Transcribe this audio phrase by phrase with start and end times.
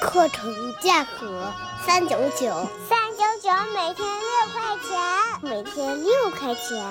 [0.00, 1.52] 课程价格
[1.84, 6.84] 三九九，三九九每天六块钱，每天六块钱。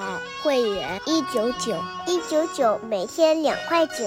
[0.43, 1.75] 会员一九九，
[2.05, 4.05] 一九九每天两块九，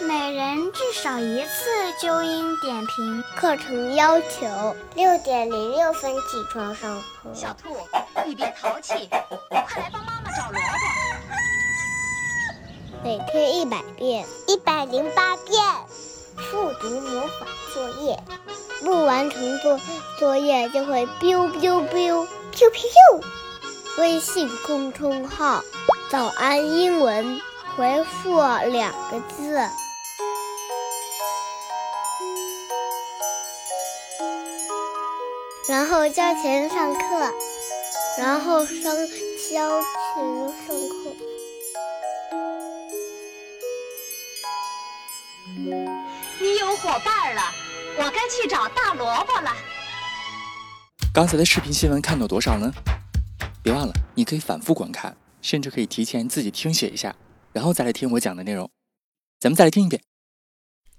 [0.00, 3.24] 每人至少一次纠音点评。
[3.36, 6.20] 课程要求六点零六分起
[6.52, 7.34] 床上课。
[7.34, 7.76] 小兔，
[8.26, 9.08] 你别淘气，
[9.48, 10.68] 快来帮妈妈找萝卜。
[13.02, 15.58] 每天一百遍，一百零八遍。
[16.40, 18.18] 复读魔法作业，
[18.80, 19.78] 不完成作
[20.18, 23.22] 作业就会 biu biu biu biu biu。
[23.98, 25.62] 微信公众号
[26.10, 27.40] “早安英文”，
[27.76, 29.68] 回复两个字，
[35.68, 37.00] 然后交钱上课，
[38.18, 38.94] 然后上
[39.50, 39.84] 交钱
[40.66, 41.10] 上课。
[46.60, 47.40] 你有伙伴了，
[47.96, 49.50] 我该去找大萝卜了。
[51.10, 52.70] 刚才的视频新闻看到多少呢？
[53.62, 57.16] 别忘了，你可以反复观看，甚至可以提前自己听写一下，
[57.54, 58.70] 然后再来听我讲的内容。
[59.38, 60.02] 咱们再来听一遍。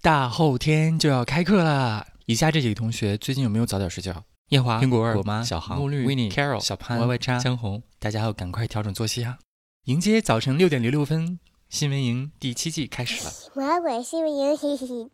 [0.01, 2.07] 大后天就要开课啦！
[2.25, 4.23] 以下这几个同学最近有没有早点睡觉？
[4.47, 9.37] 夜华、苹果儿、果妈、小航、木绿、维尼、Carol、小潘、歪歪叉、江红，大家要赶快调整作息啊！
[9.83, 11.39] 迎接早晨六点零六分。
[11.71, 13.31] 新闻营第七季开始了。
[13.55, 15.07] 魔鬼新闻营第七季。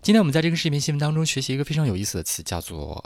[0.00, 3.04] 今天我们在这个视频新闻当中学习一个非常有意思的词，叫做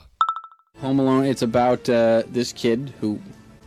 [0.82, 1.32] Home Alone.
[1.32, 3.16] It's about uh, this kid who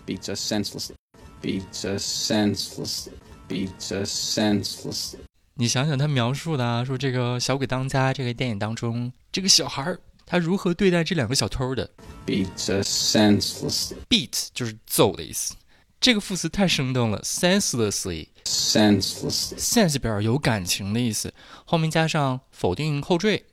[0.06, 0.94] beats us senselessly,
[1.41, 3.14] beats us senselessly,
[3.50, 5.18] beats us senselessly.
[5.56, 11.90] 你想想他描述的啊，说这个小鬼当家这个电影当中，这个小孩儿他如何对待这两个小偷的
[12.28, 13.96] ？Beats us senselessly.
[14.08, 15.56] Beat 就是揍的意思。
[16.03, 18.28] 这个副词太生动了，senselessly。
[18.44, 21.34] senseless sense 表示有感情的意思，
[21.64, 23.46] 后面加上否定后缀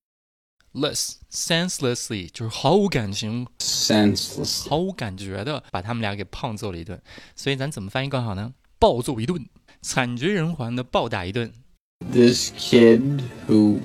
[0.72, 7.00] ，less senselessly 就是毫无感情，senseless 毫无感觉的把他们俩给胖揍了一顿。
[7.36, 8.52] 所以咱怎么翻译更好呢？
[8.80, 9.48] 暴揍一顿，
[9.80, 11.52] 惨绝人寰的暴打一顿。
[12.10, 13.78] This kid who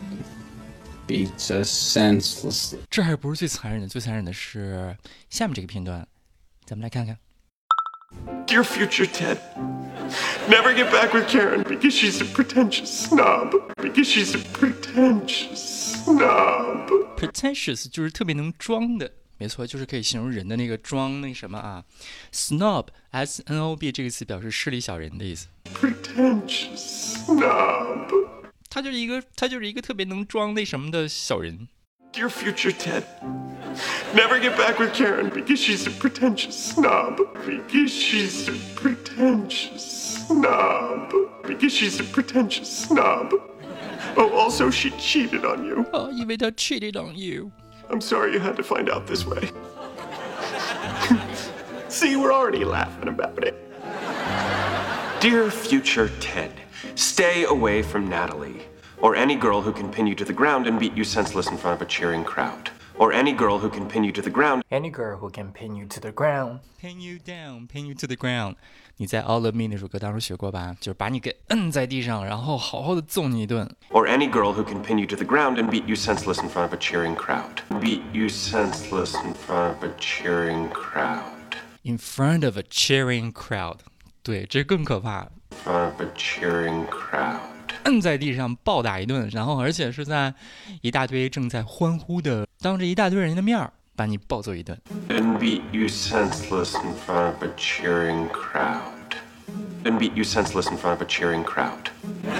[1.06, 2.80] beats us senselessly.
[2.90, 4.98] 这还不是最残忍的，最残忍的是
[5.30, 6.08] 下面这个片段，
[6.66, 7.20] 咱们来看看。
[8.47, 9.39] Dear future Ted,
[10.49, 13.55] never get back with Karen because she's a pretentious snob.
[13.77, 16.91] Because she's a pretentious snob.
[17.17, 21.85] pretentious 就是特别能装的，没错，就是可以形容人的那个装那什么啊。
[22.33, 25.47] snob s n o b 这个词表示势利小人的意思。
[25.73, 28.09] Pretentious snob.
[28.69, 31.69] 他就是一个他就是一个特别能装那什么的小人。
[32.16, 33.04] Dear future Ted,
[34.14, 37.18] never get back with Karen because she's a pretentious snob.
[37.46, 41.12] Because she's a pretentious snob.
[41.46, 43.34] Because she's a pretentious snob.
[44.16, 45.86] Oh, also, she cheated on you.
[45.92, 47.52] Oh, you mean I cheated on you.
[47.90, 49.50] I'm sorry you had to find out this way.
[51.90, 53.56] See, we're already laughing about it.
[55.20, 56.54] Dear future Ted,
[56.96, 58.62] stay away from Natalie
[59.01, 61.57] or any girl who can pin you to the ground and beat you senseless in
[61.57, 64.63] front of a cheering crowd, or any girl who can pin you to the ground.
[64.71, 68.07] Any girl who can pin you to the ground, pin you down, pin you to
[68.07, 68.57] the ground。
[68.97, 70.77] 你在《All of Me》那首歌当中学过吧？
[70.79, 73.67] 就是把你给摁在地上，然后好好的揍你一顿。
[73.91, 76.51] Or any girl who can pin you to the ground and beat you senseless in
[76.51, 77.63] front of a cheering crowd.
[77.81, 81.23] Beat you senseless in front of a cheering crowd.
[81.83, 83.79] In front of a cheering crowd，
[84.23, 85.31] 对，这更可怕。
[85.51, 87.41] In front of a cheering crowd.
[87.86, 90.34] 摁在地上暴打一顿，然后而且是在
[90.82, 94.80] 一大堆正在欢呼的，当着一大堆人的面儿把你暴揍一顿。
[95.10, 98.82] And beat you senseless in front of a cheering crowd.
[99.84, 101.92] And beat you senseless in front of a cheering crowd.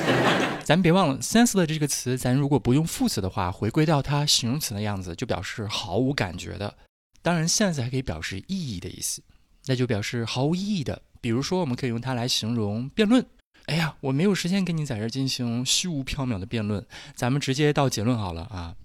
[0.66, 6.74] 咱别忘了 senseless 这个词，咱如果不用副词的话，回归到它形容词的样子，就表示毫无感觉的。
[7.22, 9.22] 当然，sense 还可以表示意义的意思。
[9.68, 11.02] 那就表示毫无意义的。
[11.22, 13.24] 比如说，我们可以用它来形容辩论。
[13.66, 16.86] 哎呀，我没有时间跟你在这儿进行虚无缥缈的辩论，
[17.16, 18.76] 咱们直接到结论好了啊。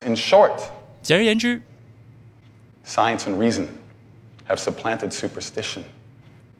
[0.00, 0.58] In short,
[1.02, 1.60] 简而言之
[2.86, 3.66] ，science and reason
[4.46, 5.82] have supplanted superstition.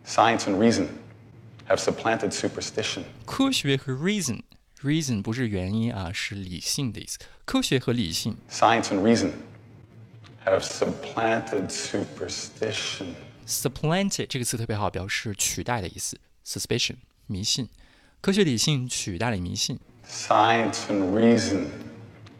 [0.04, 0.88] Science and reason
[1.68, 3.04] have supplanted superstition.
[3.24, 7.18] 科学和 reason，reason 不是原因啊，是理性的意思。
[7.46, 9.30] 科学和理性 Science and reason
[10.44, 13.14] have supplanted superstition.
[13.46, 16.18] Supplanted 这个词特别好，表示取代的意思。
[16.44, 16.96] suspicion
[17.27, 17.69] 迷信，
[18.21, 19.79] 科学理性取代了迷信。
[20.07, 21.67] Science and reason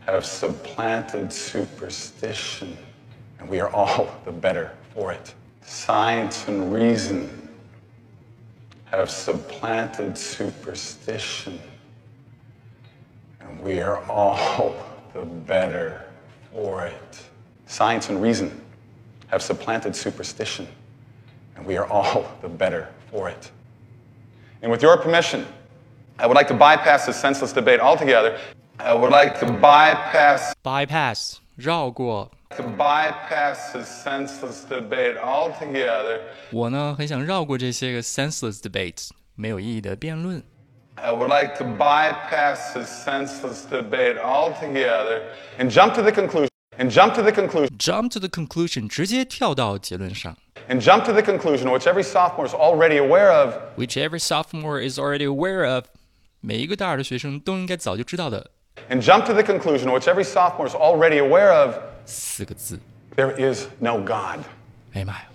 [0.06, 2.76] have supplanted superstition,
[3.40, 5.34] and we are all the better for it.
[5.66, 7.30] Science and reason
[8.92, 11.58] have supplanted superstition,
[13.40, 14.74] and we are all
[15.14, 16.02] the better
[16.52, 17.18] for it.
[17.66, 18.52] Science and reason
[19.28, 20.68] have supplanted superstition,
[21.56, 23.52] and we are all the better for it.
[24.62, 25.46] And with your permission,
[26.18, 28.38] I would like to bypass this senseless debate altogether.
[28.80, 32.32] I would like to bypass bypass 绕过。
[32.56, 36.20] to bypass this senseless debate altogether.
[36.52, 40.44] 我呢，很想绕过这些个 senseless debates 没有意义的辩论。
[40.96, 45.24] I would like to bypass this senseless debate altogether
[45.58, 46.48] and jump to the conclusion
[46.78, 50.36] and jump to the conclusion Jump to the conclusion，直接跳到结论上。
[50.70, 53.54] and jump to the conclusion which every sophomore is already aware of.
[53.76, 55.86] Which every sophomore is already aware of，
[56.40, 58.52] 每一个大二的学生都应该早就知道的
[58.90, 61.76] And jump to the conclusion which every sophomore is already aware of.
[62.06, 62.80] 四个字。
[63.16, 64.40] There is no God.
[64.94, 65.26] 哎呀妈呀！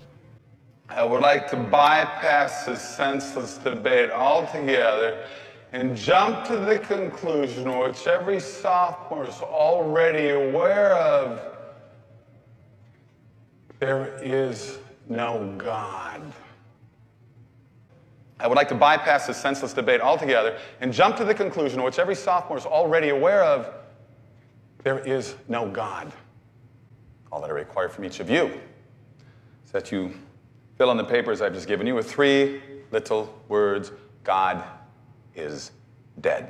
[0.88, 5.18] I would like to bypass this senseless debate altogether
[5.73, 11.41] and jump to the conclusion which every sophomore is already aware of.
[13.79, 14.77] There is
[15.09, 16.21] no God.
[18.39, 21.97] I would like to bypass this senseless debate altogether and jump to the conclusion which
[21.97, 23.73] every sophomore is already aware of.
[24.83, 26.11] There is no God.
[27.31, 28.45] All that I require from each of you
[29.65, 30.13] is that you
[30.77, 32.61] fill in the papers I've just given you with three
[32.91, 33.91] little words
[34.23, 34.63] God
[35.35, 35.69] is
[36.21, 36.45] dead,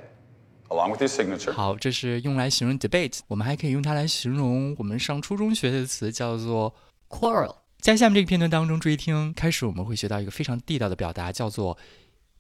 [0.69, 1.51] along with your signature.
[1.53, 6.73] 好，这是用来形容 debate，我们还可以用它来形容我们上初中学的词，叫做
[7.09, 7.57] quarrel。
[7.79, 11.77] 在下面这个片段当中，注意听，开始我们会学到一个非常地道的表达，叫做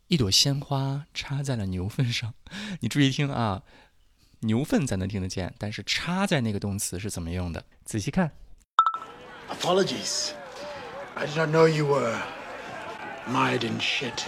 [0.07, 2.33] 一朵鲜花插在了牛粪上。
[2.79, 3.63] 你注意听啊，
[4.41, 7.65] 牛粪咱能听得见，但是插在那个动词是怎么用的？
[7.83, 8.31] 仔细看。
[9.49, 10.31] Apologies.
[11.15, 12.17] I did not know you were
[13.27, 14.23] mired in shit.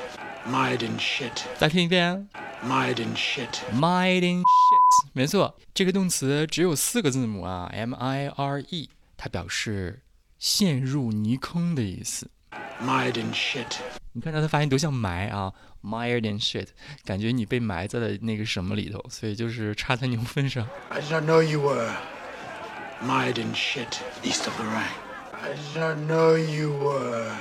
[0.47, 1.43] Mired in shit.
[1.57, 2.29] 再听一遍
[2.63, 10.01] Mired in shit.，mired in shit，没错，这个动词只有四个字母啊，m i r e，它表示
[10.37, 12.29] 陷入泥坑的意思。
[12.81, 13.77] Mired in shit.
[14.13, 15.51] 你看它的发音多像埋啊
[15.83, 16.67] ，mired in shit，
[17.03, 20.67] 感觉你被埋在了那个什么里头，所以就是插在牛粪上。
[20.89, 21.91] I did not know you were
[23.03, 24.93] mired in shit east of the Rhine.
[25.33, 27.31] I did not know you were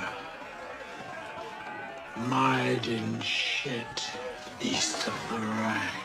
[2.16, 4.10] mired in shit
[4.60, 5.96] east of the Rhine.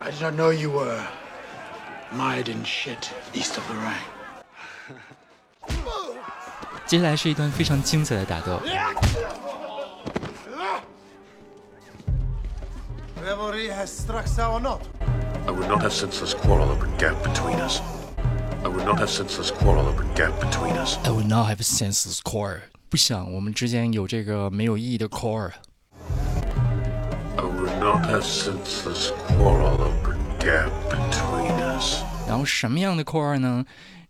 [0.00, 1.06] I did not know you were
[2.12, 4.14] mired in shit east of the Rhine.
[6.86, 8.60] 接下来是一段非常精彩的打斗。
[13.24, 14.82] Revelry has struck sour note.
[15.46, 17.80] I would not have senseless quarrel over gap between us.
[18.62, 20.98] I would not have senseless quarrel over gap between us.
[21.04, 25.52] I will not have a senseless core， 不想我们之间有这个没有意义的 core。
[27.36, 32.02] I would not have senseless quarrel over gap between us.
[32.28, 33.64] 然后什么样的 core 呢？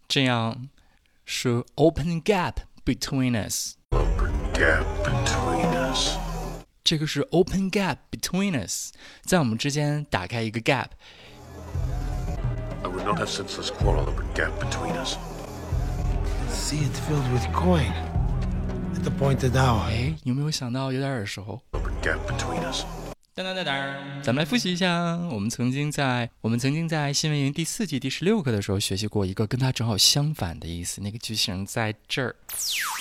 [0.07, 0.69] 这样
[1.25, 3.77] 是 open gap between us。
[3.91, 6.19] Over gap between us.
[6.85, 8.93] 这个是 open gap between us，
[9.23, 10.89] 在我们之间打开一个 gap。
[12.83, 15.17] I would not have senseless quarrel over gap between us.
[16.51, 17.91] See it filled with coin.
[19.00, 19.84] At the pointed hour.
[19.84, 22.84] 哎，有没有想到有点耳熟？Over gap between us.
[23.34, 32.36] 当当当当，咱们来复习一下，我们曾经在我们曾经在新闻营第四季第十六课的时候学习过一个跟它正好相反的意思，那个句型在这儿。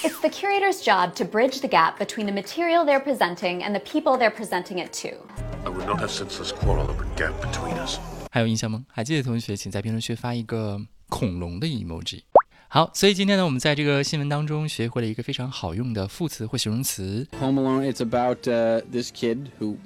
[0.04, 3.80] It's the curator's job to bridge the gap between the material they're presenting and the
[3.80, 5.16] people they're presenting it to.
[5.64, 7.98] I would not have senseless quarrel over gap between us.
[8.30, 8.84] 还有印象吗？
[8.86, 12.22] 还记得的同学，请在评论区发一个恐龙的 emoji。
[12.70, 17.26] 好，所以今天呢，我们在这个新闻当中学会了一个非常好用的副词或形容词。
[17.40, 19.76] Home Alone, it's about uh, this kid who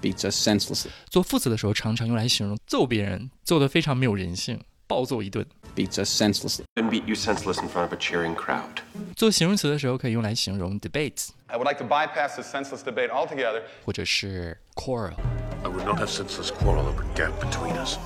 [0.00, 0.90] beats us senselessly.
[1.10, 4.60] 做副词的时候，常常用来形容揍别人，揍得非常没有人性。
[4.86, 5.44] 暴揍一顿。
[5.74, 6.62] beats us senselessly.
[6.76, 8.82] and beat you senseless in front of a cheering crowd.
[9.16, 13.62] 做形容词的时候可以用来形容 debates，I would like to bypass this senseless debate altogether.
[13.84, 15.14] 或者是 quarrel。
[15.64, 17.96] I would not have senseless quarrel over gap between us.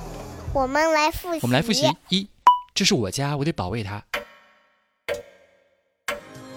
[0.53, 1.39] 我们来复习。
[1.43, 2.27] 我们来复习一，
[2.74, 4.02] 这是我家，我得保卫它。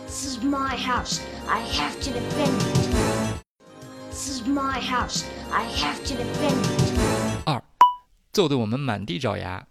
[0.05, 1.19] This is my house.
[1.47, 3.41] I have to defend it.
[4.09, 5.23] This is my house.
[5.51, 7.43] I have to defend it.
[7.45, 7.61] 二，
[8.31, 9.65] 揍得我们满地找牙。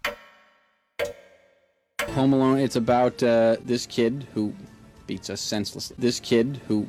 [2.15, 4.51] Home Alone, it's about uh, this kid who
[5.07, 5.95] beats us senselessly.
[5.97, 6.87] This kid who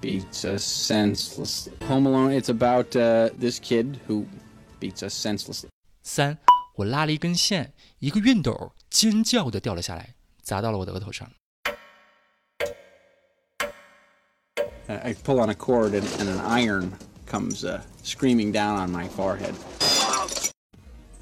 [0.00, 1.72] beats us senselessly.
[1.86, 4.24] Home Alone, it's about uh, this kid who
[4.80, 5.68] beats us senselessly.
[6.02, 6.36] 三，
[6.76, 11.30] 我拉了一根线，一个熨斗尖叫的掉了下来，砸到了我的额头上。
[14.88, 16.90] Uh, I pull on a cord and, and an iron
[17.24, 19.54] comes uh, screaming down on my forehead.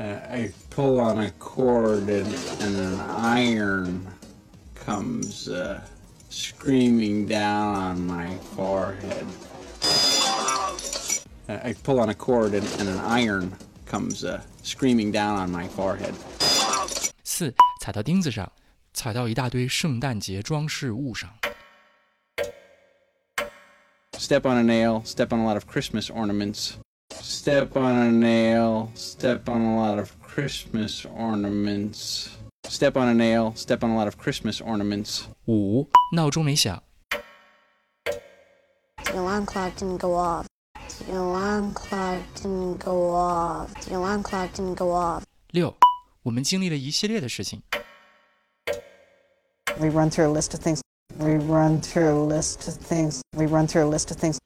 [0.00, 4.06] Uh, I pull on a cord and, and an iron
[4.75, 5.80] comes uh,
[6.30, 9.26] screaming down on my forehead.
[11.46, 13.52] Uh, I pull on a cord and, and an iron
[13.92, 16.14] comes uh, screaming down on my forehead.
[17.25, 18.50] 四，踩到钉子上，
[18.92, 21.30] 踩到一大堆圣诞节装饰物上。
[24.12, 26.72] Step on a nail, step on a lot of Christmas ornaments.
[27.10, 32.28] Step on a nail, step on a lot of Christmas ornaments.
[32.68, 35.22] Step on a nail, step on a lot of Christmas ornaments.
[35.46, 36.82] 五，闹钟没响。
[39.04, 40.46] The alarm clock didn't go off.
[41.00, 43.73] The alarm clock didn't go off.
[43.85, 45.23] The alarm clock didn't go off.
[45.51, 45.75] 六，
[46.23, 47.62] 我们经历了一系列的事情。
[49.79, 50.81] We run through a list of things.
[51.17, 53.21] We run through a list of things.
[53.35, 54.38] We run through a list of things.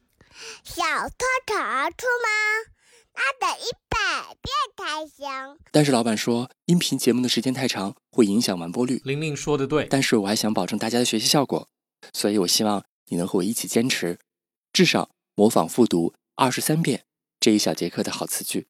[0.64, 2.74] 小偷逃出吗？
[3.14, 5.58] 那得一百遍才行。
[5.72, 9.02] 但是老板说，音频节目的时间太长，会影响完播率。
[9.04, 11.68] 玲玲说的对，但是我还想保证大家的学习效果，
[12.14, 14.20] 所以我希望你能和我一起坚持，
[14.72, 17.04] 至少模仿复读二十三遍
[17.40, 18.68] 这一小节课的好词句。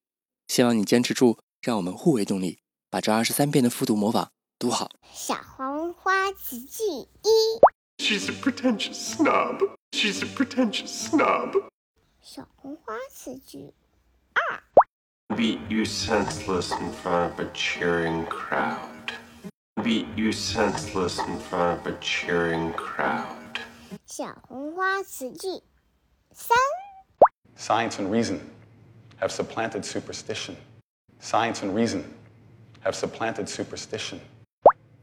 [0.48, 2.60] 希望你坚持住，让我们互为动力，
[2.90, 4.90] 把这二十三遍的复读模仿读好。
[5.12, 7.60] 小黄花词句一
[7.98, 9.76] ，She's a pretentious snob.
[9.92, 11.68] She's a pretentious snob.
[12.22, 13.74] 小红花词句
[14.34, 14.64] 二
[15.36, 19.12] Beat you senseless in front of a cheering crowd.
[19.76, 23.60] Beat you senseless in front of a cheering crowd.
[24.06, 25.62] 小红花词句
[26.32, 26.58] 三，
[27.57, 28.41] Science and reason
[29.19, 30.57] have supplanted superstition.
[31.21, 32.03] Science and reason
[32.81, 34.21] have supplanted superstition.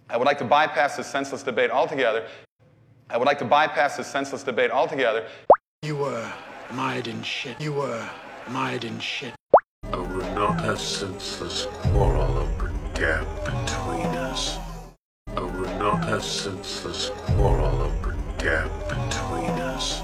[0.10, 2.28] I would like to bypass this senseless debate altogether.
[3.10, 5.26] I would like to bypass this senseless debate altogether.
[5.84, 6.30] You were
[6.74, 7.62] mired in shit.
[7.62, 8.10] You were
[8.50, 9.34] mired in shit.
[9.94, 14.58] I would not have senseless quarrel over gap between us.
[15.28, 20.02] I would not have senseless quarrel over gap between us.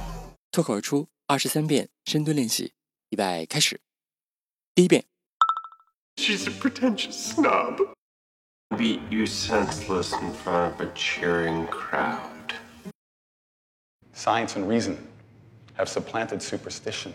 [0.52, 2.74] 脱口而出 二十三遍深蹲练习，
[3.10, 3.82] 预备开始。
[4.74, 5.06] 第一遍，
[6.18, 7.94] She's a pretentious snob.
[8.72, 12.54] Beat you senseless in front of a cheering crowd.
[14.14, 14.98] Science and reason
[15.78, 17.14] have supplanted superstition.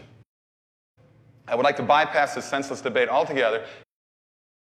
[1.47, 3.65] I would like to bypass this senseless debate altogether.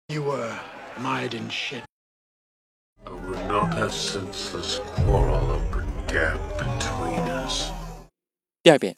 [0.09, 0.59] You were
[0.99, 1.85] mired in shit.
[3.07, 7.71] I would not have senseless quarrel over gap between us.
[8.63, 8.97] 第二遍，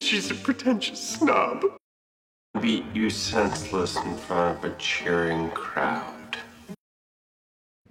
[0.00, 1.64] She's a pretentious snob.
[2.60, 6.36] Beat you senseless in front of a cheering crowd.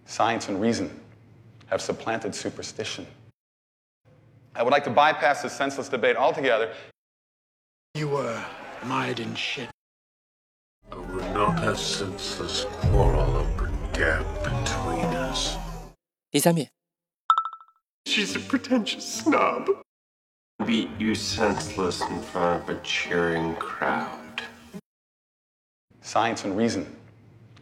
[0.06, 0.90] Science and reason
[1.68, 3.06] have supplanted superstition.
[4.56, 6.72] I would like to bypass this senseless debate altogether.
[7.96, 8.42] You were
[8.86, 9.70] mired in shit.
[10.92, 15.58] I would not have senseless quarrel over gap between us.
[16.32, 16.70] 第三遍，
[18.06, 19.70] She's a pretentious snob.
[20.67, 24.43] beat you senseless in front of a cheering crowd.
[26.03, 26.97] Science and reason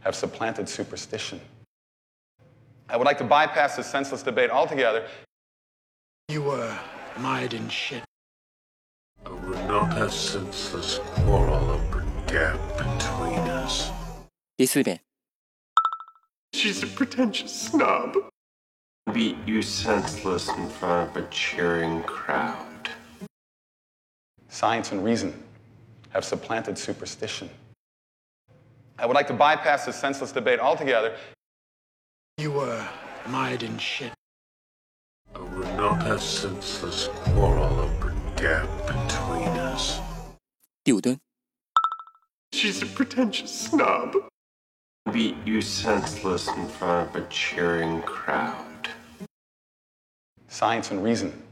[0.01, 1.41] have supplanted superstition.
[2.89, 5.07] I would like to bypass this senseless debate altogether.
[6.29, 6.79] You were
[7.19, 8.03] mired in shit.
[9.27, 13.91] I would not have senseless quarrel over gap between us.
[14.59, 14.99] 이수빈.
[16.55, 18.17] She's a pretentious snob.
[19.13, 22.68] Beat you senseless in front of a cheering crowd.
[24.49, 25.33] Science and reason
[26.11, 27.51] have supplanted superstition.
[28.99, 31.15] I would like to bypass this senseless debate altogether.
[32.39, 32.89] You were
[33.29, 34.13] mired in shit.
[35.35, 40.01] I would not have senseless quarrel over gap between us.
[42.53, 44.15] She's a pretentious snob.
[45.13, 48.89] Beat you senseless in front of a cheering crowd.
[50.49, 51.43] Science and reason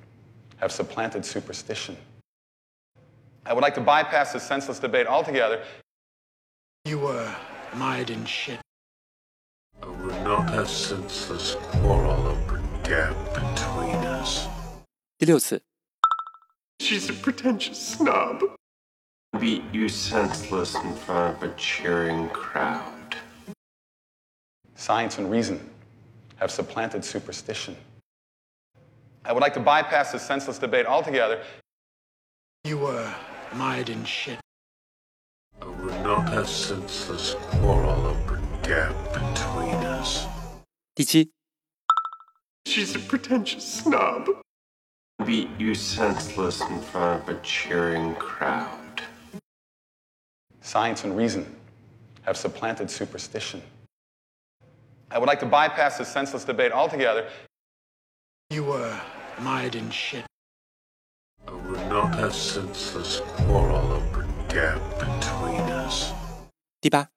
[0.56, 1.96] have supplanted superstition.
[3.45, 5.63] I would like to bypass this senseless debate altogether.
[6.85, 7.33] You were
[7.75, 8.59] mired in shit.
[9.81, 12.37] Over not a senseless quarrel of
[12.83, 14.47] gap between us.
[15.17, 15.61] 第六次，
[16.79, 18.41] She's a pretentious snob.
[19.39, 23.15] Beat you senseless in front of a cheering crowd.
[24.75, 25.69] Science and reason
[26.37, 27.75] have supplanted superstition.
[29.23, 31.43] I would like to bypass this senseless debate altogether.
[32.63, 33.13] You were
[33.54, 34.38] mired in shit.
[35.62, 38.16] Over not a senseless quarrel of
[38.62, 40.26] gap between us.
[40.94, 41.30] 第七
[42.66, 44.28] ，She's a pretentious snob.
[45.24, 49.02] Beat you senseless in front of a cheering crowd.
[50.60, 51.46] Science and reason
[52.22, 53.62] have supplanted superstition.
[55.10, 57.28] I would like to bypass this senseless debate altogether.
[58.50, 59.00] You were
[59.40, 60.24] mired in shit.
[62.06, 64.02] Over not a senseless quarrel of
[64.48, 66.12] gap between us.
[66.80, 67.08] 第八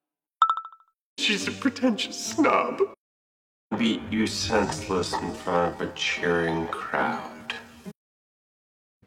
[1.20, 2.80] ，She's a pretentious snob.
[3.78, 7.54] Beat you senseless in front of a cheering crowd.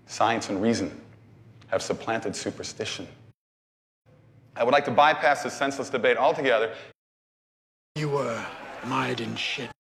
[0.07, 0.89] Science and reason
[1.67, 3.09] have supplanted superstition.
[4.55, 6.75] I would like to bypass this senseless debate altogether.
[7.97, 8.41] You were
[8.87, 9.71] mired in shit.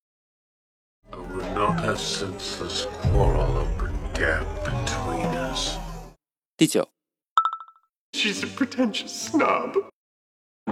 [1.12, 3.68] I would not have senseless quarrel of
[4.14, 5.81] gap between us.
[6.57, 6.89] 第九，
[8.13, 9.75] She's a pretentious snob.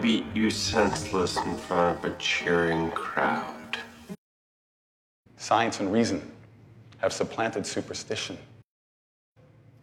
[0.02, 3.78] Beat you senseless in front of a cheering crowd.
[5.38, 6.22] Science and reason
[6.98, 8.38] have supplanted superstition.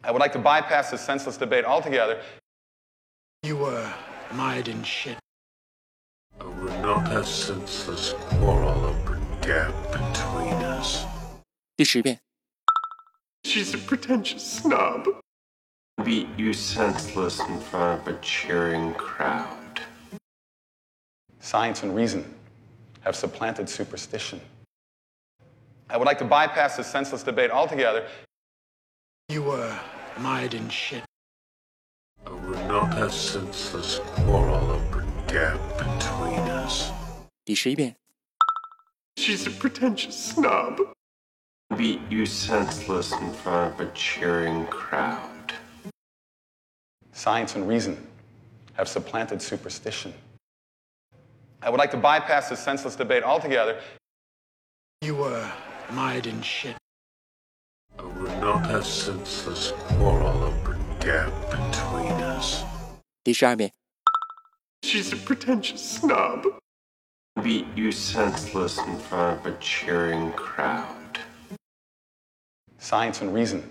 [0.02, 2.20] I would like to bypass this senseless debate altogether.
[3.44, 3.92] You were
[4.32, 5.16] mired in shit.
[6.40, 8.96] Over not a senseless quarrel of
[9.40, 11.06] gap between us.
[11.76, 12.20] 第十遍，
[13.44, 15.06] She's a pretentious snob.
[16.04, 19.80] Beat you senseless in front of a cheering crowd.
[21.38, 22.24] Science and reason
[23.02, 24.40] have supplanted superstition.
[25.88, 28.06] I would like to bypass this senseless debate altogether.
[29.28, 29.78] You were
[30.18, 31.04] mired in shit.
[32.26, 34.82] Over not a senseless quarrel of
[35.28, 36.90] gap between us.
[37.44, 37.96] 第十一遍，
[39.16, 40.80] She's a pretentious snob.
[41.76, 45.28] Beat you senseless in front of a cheering crowd.
[47.16, 47.96] Science and reason
[48.72, 50.14] have supplanted superstition.
[51.60, 53.78] I would like to bypass this senseless debate altogether.
[55.02, 55.52] You were
[55.92, 56.74] mired in shit.
[57.98, 60.54] Over not a senseless quarrel of
[61.00, 62.64] gap between us.
[63.22, 63.70] 第十二遍，
[64.82, 66.46] She's a pretentious snob.
[67.42, 71.20] Beat you senseless in front of a cheering crowd.
[72.78, 73.62] Science and reason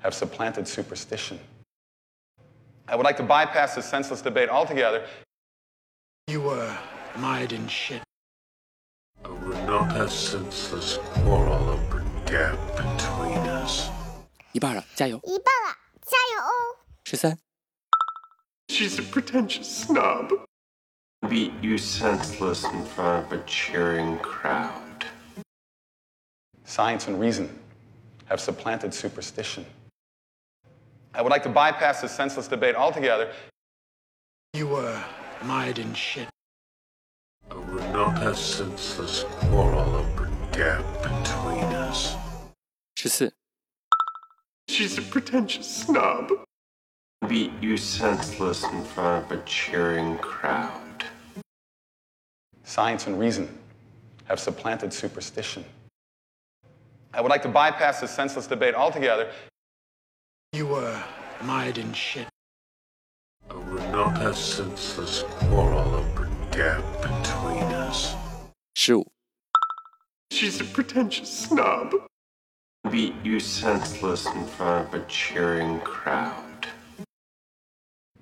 [0.00, 1.38] have supplanted superstition.
[2.88, 5.06] I would like to bypass this senseless debate altogether.
[6.26, 6.76] You were
[7.16, 8.02] mired in shit.
[9.24, 11.80] Over not a senseless quarrel of
[12.26, 13.88] gap between us.
[14.52, 15.18] 一半了，加油！
[15.24, 16.78] 一半了，加油哦！
[17.04, 17.38] 十三、
[18.68, 20.30] She's a pretentious snob.
[21.28, 25.06] Beat you senseless in front of a cheering crowd.
[26.64, 27.48] Science and reason
[28.26, 29.64] have supplanted superstition.
[31.17, 33.31] I would like to bypass this senseless debate altogether.
[34.53, 35.03] You were
[35.41, 36.27] mired in shit.
[37.49, 40.05] I would not have senseless quarrel of
[40.51, 42.15] gap between us.
[42.95, 43.33] 十四、
[44.69, 46.29] She's a pretentious snob.
[47.27, 51.03] Beat you senseless in front of a cheering crowd.
[52.63, 53.47] Science and reason
[54.25, 55.65] have supplanted superstition.
[57.11, 59.31] I would like to bypass this senseless debate altogether.
[60.53, 61.03] You were
[61.43, 62.27] mired in shit.
[63.49, 66.05] I would not have senseless quarrel of
[66.51, 68.15] gap between us.
[68.73, 69.05] 十五、
[70.31, 71.91] She's a pretentious snob.
[72.89, 76.67] Beat you senseless in front of a cheering crowd.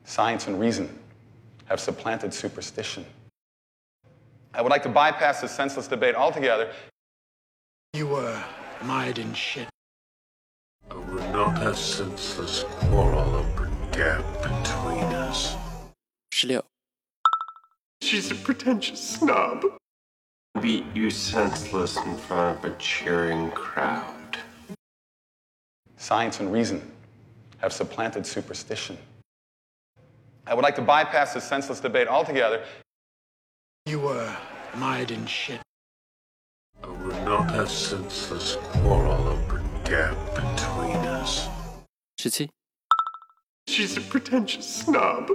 [0.04, 0.90] Science and reason
[1.66, 3.06] have supplanted superstition.
[4.54, 6.72] I would like to bypass this senseless debate altogether.
[7.94, 8.44] You were
[8.84, 9.68] mired in shit.
[11.45, 13.45] Over not a senseless quarrel of
[13.91, 15.55] gap between us.
[16.31, 16.63] 十六、
[18.01, 19.63] She's a pretentious snob.
[20.60, 24.39] Beat you senseless in front of a cheering crowd.
[25.97, 26.81] Science and reason
[27.60, 28.97] have supplanted superstition.
[30.47, 32.63] I would like to bypass this senseless debate altogether.
[33.86, 34.36] You were
[34.77, 35.62] mired in shit.
[36.84, 40.75] I would not have senseless quarrel over gap between us.
[42.32, 42.50] Shih
[43.68, 45.30] She's a pretentious snob.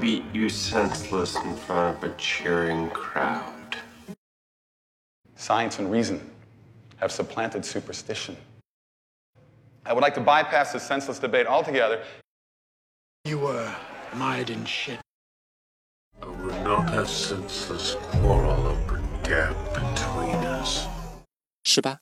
[0.00, 3.76] Beat you senseless in front of a cheering crowd.
[5.34, 6.20] Science and reason
[6.98, 8.36] have supplanted superstition.
[9.86, 12.02] I would like to bypass this senseless debate altogether.
[13.24, 13.74] You were
[14.14, 15.00] mired in shit.
[16.22, 20.86] I would not have senseless quarrel over gap between us.
[21.64, 21.98] 是吧?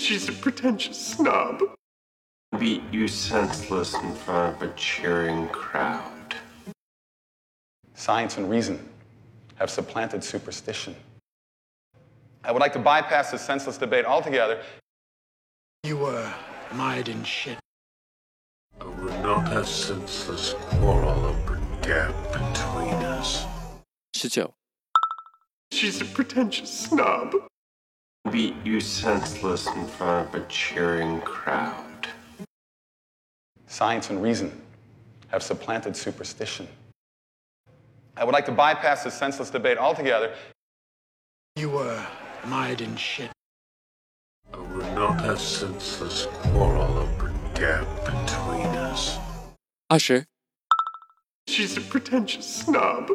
[0.00, 1.60] She's a pretentious snob.
[2.58, 6.34] Beat you senseless in front of a cheering crowd.
[7.94, 8.88] Science and reason
[9.56, 10.94] have supplanted superstition.
[12.44, 14.60] I would like to bypass this senseless debate altogether.
[15.82, 16.32] You were
[16.74, 17.58] mired in shit.
[18.80, 23.46] I would not have senseless quarrel over gap between us.
[24.12, 24.54] 十九、
[25.72, 27.34] She's a pretentious snob.
[28.30, 31.83] Beat you senseless in front of a cheering crowd.
[33.66, 34.60] Science and reason
[35.28, 36.68] have supplanted superstition.
[38.16, 40.32] I would like to bypass this senseless debate altogether.
[41.56, 42.06] You were
[42.46, 43.30] mired in shit.
[44.52, 49.18] I would not have senseless quarrel over gap between us.
[49.88, 50.26] 二十、
[51.46, 53.10] She's a pretentious snob.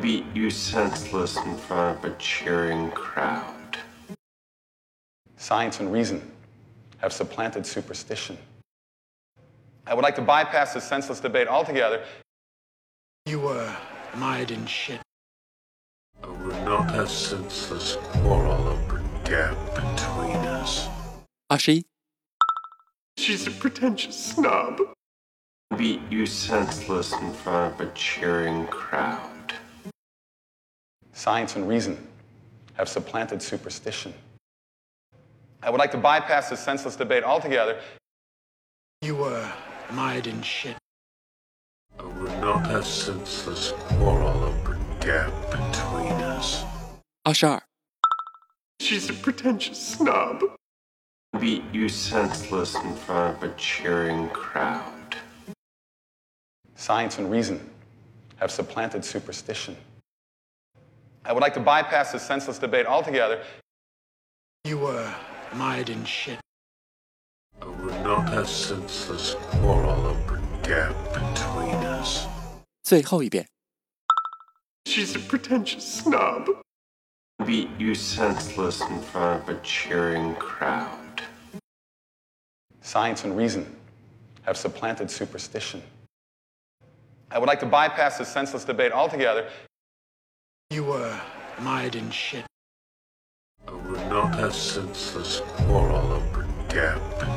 [0.00, 3.78] Beat you senseless in front of a cheering crowd.
[5.36, 6.20] Science and reason
[6.98, 8.36] have supplanted superstition.
[9.88, 12.04] I would like to bypass this senseless debate altogether.
[13.24, 13.74] You were
[14.16, 15.00] mired in shit.
[16.22, 20.88] I would not have senseless quarrel over gap between us.
[21.50, 21.84] Ashi?
[23.16, 24.78] She's a pretentious snob.
[25.78, 29.54] Beat you senseless in front of a cheering crowd.
[31.14, 32.06] Science and reason
[32.74, 34.12] have supplanted superstition.
[35.62, 37.80] I would like to bypass this senseless debate altogether.
[39.00, 39.50] You were
[39.92, 40.76] mired in shit.
[41.98, 46.64] I would not have senseless quarrel over gap between us.
[47.24, 47.62] Ashar.
[48.80, 50.42] She's a pretentious snob.
[51.40, 55.16] Beat you senseless in front of a cheering crowd.
[56.74, 57.68] Science and reason
[58.36, 59.76] have supplanted superstition.
[61.24, 63.42] I would like to bypass this senseless debate altogether.
[64.64, 65.12] You were
[65.54, 66.38] mired in shit
[68.17, 72.27] I would not have senseless quarrel over gap between us.
[72.83, 73.47] 最后一遍。
[74.85, 76.49] She's a pretentious snob.
[77.45, 81.21] Beat you senseless in front of a cheering crowd.
[82.81, 83.65] Science and reason
[84.41, 85.81] have supplanted superstition.
[87.31, 89.47] I would like to bypass this senseless debate altogether.
[90.71, 91.19] You were
[91.59, 92.45] mired in shit.
[93.67, 97.36] I would not have senseless quarrel over gap between us.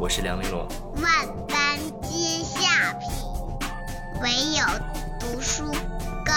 [0.00, 0.66] 我是梁玲珑。
[1.02, 1.12] 万
[1.46, 3.10] 般皆下品，
[4.22, 4.64] 唯有
[5.20, 5.70] 读书
[6.24, 6.32] 高。